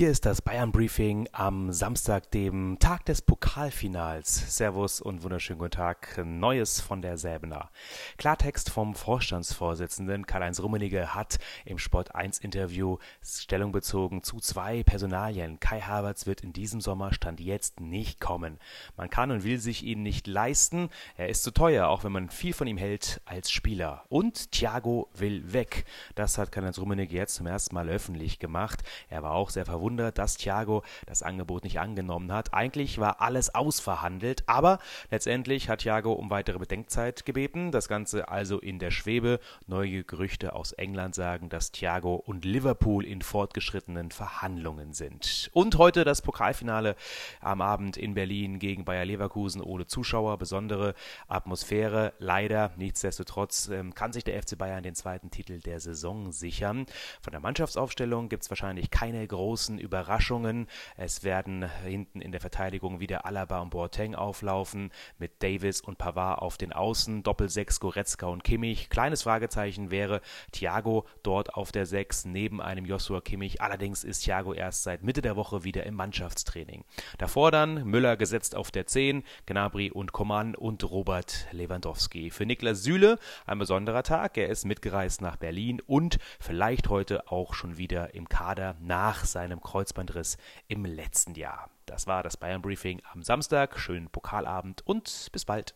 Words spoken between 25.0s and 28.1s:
will weg. Das hat Karl-Heinz Rummenigge jetzt zum ersten Mal